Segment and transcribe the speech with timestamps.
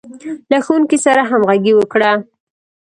[0.51, 2.11] له ښوونکي سره همغږي وکړه.